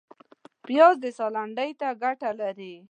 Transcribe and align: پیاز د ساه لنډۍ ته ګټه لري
پیاز 0.65 0.95
د 1.03 1.05
ساه 1.17 1.31
لنډۍ 1.35 1.71
ته 1.79 1.87
ګټه 2.03 2.29
لري 2.41 2.73